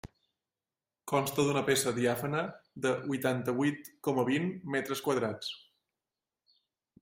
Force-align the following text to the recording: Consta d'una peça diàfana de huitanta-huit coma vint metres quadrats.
Consta 1.11 1.43
d'una 1.47 1.61
peça 1.67 1.93
diàfana 1.97 2.41
de 2.87 2.95
huitanta-huit 3.11 3.93
coma 4.09 4.27
vint 4.33 4.51
metres 4.77 5.07
quadrats. 5.09 5.55